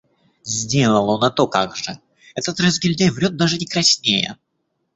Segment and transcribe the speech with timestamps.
[0.43, 1.99] Сделал он, а то как же.
[2.33, 4.39] Этот разгильдяй врёт, даже не краснея.